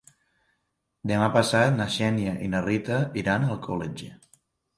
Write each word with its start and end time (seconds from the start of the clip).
Demà 1.11 1.27
passat 1.35 1.73
na 1.81 1.87
Xènia 1.97 2.33
i 2.47 2.49
na 2.55 2.63
Rita 2.65 2.99
iran 3.25 3.47
a 3.47 3.53
Alcoletge. 3.59 4.11